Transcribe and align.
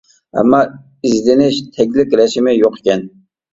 ئەمما 0.41 0.61
ئىزدىنىش 1.09 1.61
تەگلىك 1.77 2.19
رەسىمى 2.25 2.57
يوق 2.59 2.83
ئىكەن. 2.83 3.09